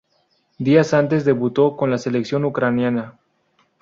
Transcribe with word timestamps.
Días 0.57 0.95
antes 0.95 1.25
debutó 1.25 1.77
con 1.77 1.91
la 1.91 1.99
selección 1.99 2.43
ucraniana. 2.43 3.19